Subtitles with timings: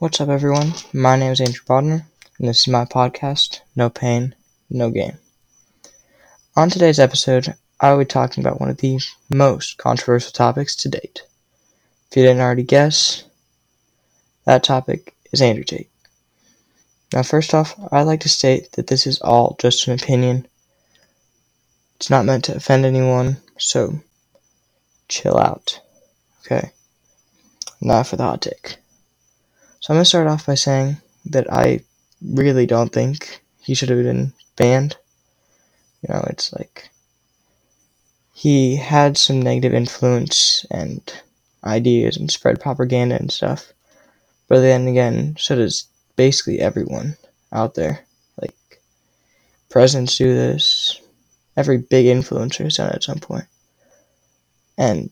[0.00, 0.72] What's up, everyone?
[0.94, 2.06] My name is Andrew Bodner,
[2.38, 4.34] and this is my podcast, No Pain,
[4.70, 5.18] No Gain.
[6.56, 10.88] On today's episode, I will be talking about one of the most controversial topics to
[10.88, 11.20] date.
[12.10, 13.24] If you didn't already guess,
[14.46, 15.90] that topic is Andrew Tate.
[17.12, 20.48] Now, first off, I'd like to state that this is all just an opinion.
[21.96, 24.00] It's not meant to offend anyone, so
[25.08, 25.78] chill out.
[26.46, 26.70] Okay?
[27.82, 28.79] Now for the hot take.
[29.80, 31.80] So I'm going to start off by saying that I
[32.22, 34.96] really don't think he should have been banned.
[36.02, 36.90] You know, it's like
[38.34, 41.00] he had some negative influence and
[41.64, 43.72] ideas and spread propaganda and stuff.
[44.48, 47.16] But then again, so does basically everyone
[47.50, 48.04] out there.
[48.40, 48.54] Like,
[49.70, 51.00] presidents do this,
[51.56, 53.46] every big influencer has done it at some point.
[54.76, 55.10] And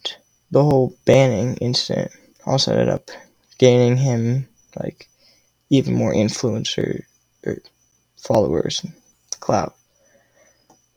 [0.51, 2.13] the whole banning incident
[2.45, 3.11] also ended up
[3.59, 4.49] gaining him
[4.79, 5.09] like
[5.71, 7.03] even more influencer
[7.45, 7.59] or
[8.17, 8.93] followers and
[9.41, 9.75] clout.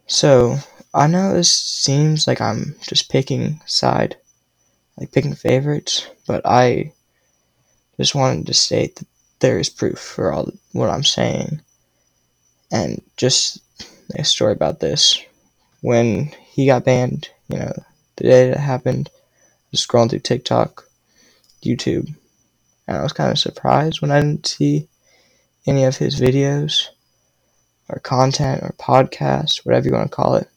[0.07, 0.57] So
[0.93, 4.17] I know this seems like I'm just picking side,
[4.97, 6.93] like picking favorites, but I
[7.97, 9.07] just wanted to state that
[9.39, 11.61] there is proof for all what I'm saying.
[12.71, 13.59] And just
[14.15, 15.19] a story about this.
[15.81, 17.73] When he got banned, you know,
[18.17, 19.09] the day that happened,
[19.71, 20.85] was scrolling through TikTok,
[21.63, 22.13] YouTube,
[22.87, 24.87] and I was kind of surprised when I didn't see
[25.65, 26.87] any of his videos
[27.89, 30.47] or content or podcasts, whatever you want to call it.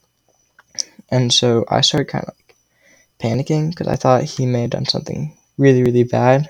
[1.09, 2.55] And so I started kind of like
[3.19, 6.49] panicking because I thought he may have done something really, really bad.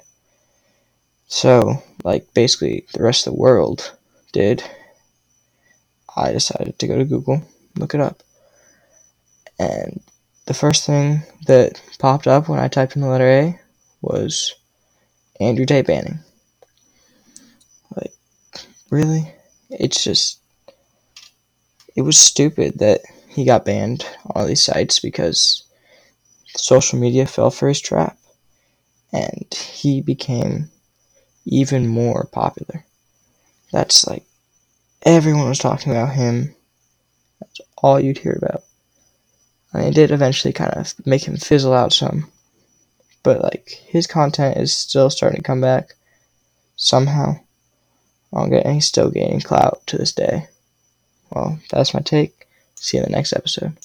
[1.28, 3.96] So, like, basically, the rest of the world
[4.32, 4.64] did.
[6.16, 7.42] I decided to go to Google,
[7.76, 8.24] look it up.
[9.60, 10.02] And
[10.46, 13.60] the first thing that popped up when I typed in the letter A
[14.02, 14.56] was
[15.40, 16.20] Andrew Tate banning.
[17.96, 18.14] Like,
[18.90, 19.34] really?
[19.70, 20.40] It's just.
[21.96, 25.64] It was stupid that he got banned on these sites because
[26.56, 28.18] social media fell for his trap.
[29.14, 30.70] And he became
[31.46, 32.86] even more popular.
[33.72, 34.24] That's like.
[35.04, 36.56] Everyone was talking about him.
[37.40, 38.64] That's all you'd hear about.
[39.72, 42.32] And it did eventually kind of make him fizzle out some
[43.26, 45.96] but like his content is still starting to come back
[46.76, 47.40] somehow.
[48.32, 50.48] I'll get and he's still gaining clout to this day.
[51.32, 52.48] Well, that's my take.
[52.76, 53.74] See you in the next episode.